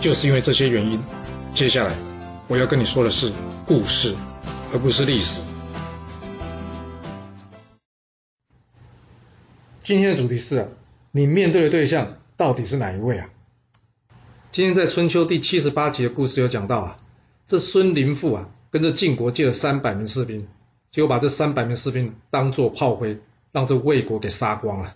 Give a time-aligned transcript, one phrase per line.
[0.00, 1.02] 就是因为这些原因，
[1.52, 1.92] 接下来
[2.46, 3.32] 我要跟你说的是
[3.66, 4.14] 故事，
[4.72, 5.42] 而不是历史。
[9.82, 10.68] 今天的主题是啊，
[11.10, 13.28] 你面对的对象到底是哪一位啊？
[14.52, 17.00] 今天在春秋第七十八集的故事有讲到啊，
[17.48, 20.46] 这孙林父啊跟着晋国借了三百名士兵，
[20.92, 23.18] 结果把这三百名士兵当做炮灰，
[23.50, 24.94] 让这魏国给杀光了。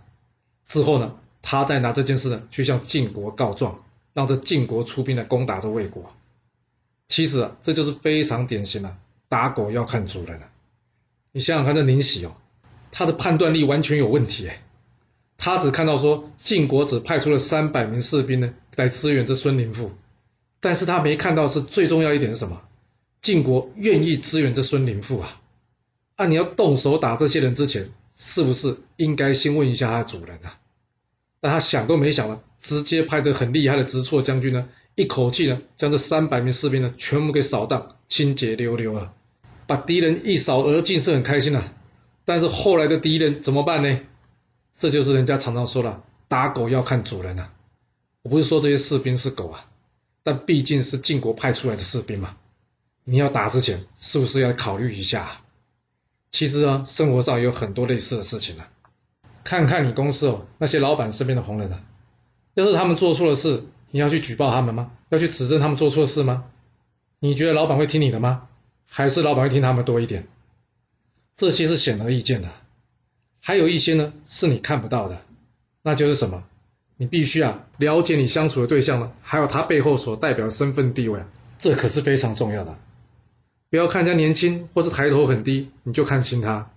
[0.65, 3.77] 之后呢，他再拿这件事呢去向晋国告状。
[4.15, 6.15] 让这晋国出兵来攻打这魏国，
[7.09, 8.97] 其实啊，这就是非常典型的
[9.29, 10.51] 打狗要看主人了。
[11.33, 12.37] 你想想看，这宁喜哦，
[12.91, 14.63] 他的判断力完全有问题哎，
[15.39, 19.93] 他只看到说晋国只派出了三百名士兵呢来支援这孙林父，
[20.61, 22.63] 但是他没看到是最重要一点是什么？
[23.23, 25.41] 晋国愿意支援这孙林父啊，
[26.17, 30.59] 啊，你要动手打这些人之前，是不是应该先问一下他的主人啊？
[31.41, 39.13] 但他想都没想了，直接派这很厉害的直错将军呢，一口气呢将这三百名士兵呢全部给扫荡，清洁溜溜了，
[39.67, 41.63] 把敌人一扫而尽是很开心的。
[42.25, 44.01] 但是后来的敌人怎么办呢？
[44.79, 47.53] 这就是人家常常说了，打狗要看主人啊。
[48.23, 49.67] 我不是说这些士兵是狗啊，
[50.23, 52.37] 但毕竟是晋国派出来的士兵嘛，
[53.03, 55.41] 你要打之前是不是要考虑一下？
[56.31, 58.65] 其实啊，生活上有很多类似的事情呢。
[59.43, 61.83] 看看你公司哦，那些老板身边的红人啊，
[62.55, 64.91] 要是他们做错了事，你要去举报他们吗？
[65.09, 66.45] 要去指证他们做错事吗？
[67.19, 68.49] 你觉得老板会听你的吗？
[68.87, 70.27] 还是老板会听他们多一点？
[71.37, 72.49] 这些是显而易见的，
[73.41, 75.23] 还有一些呢是你看不到的，
[75.83, 76.45] 那就是什么？
[76.99, 81.25] 你必须啊了解你相处的对象呢，还有他背后所代表的身份地位，
[81.59, 82.79] 这可是非常重要的。
[83.71, 86.71] 不要看人家年轻或是抬头很低，你就看轻他。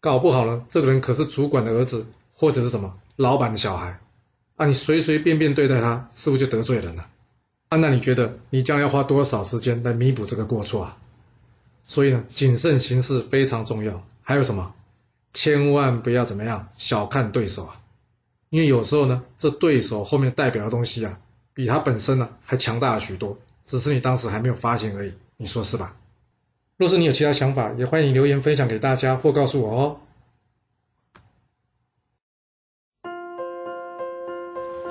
[0.00, 4.00] 搞不好呢，这个人可是主管的儿子，或者是什么老板的小孩，
[4.60, 7.06] 啊，你随随便便对待他，是不是就得罪人了？
[7.70, 10.98] 啊，那你觉得你将要花多少时间来弥补这个过错啊？
[11.82, 14.04] 所以呢，谨慎行事非常重要。
[14.20, 14.74] 还有什么？
[15.32, 17.80] 千万不要怎么样小看对手啊，
[18.50, 21.18] 因为有时候呢，这对手后面代表的东西啊，
[21.54, 25.14] 比他本身呢还强大了许多，只是你当时还没有发现而已。
[25.38, 25.96] 你说是吧？
[26.76, 30.00] 若是你有其他想法，也欢迎留言分享给大家或告诉我哦。